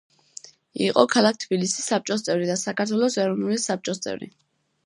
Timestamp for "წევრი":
2.29-2.49, 4.09-4.33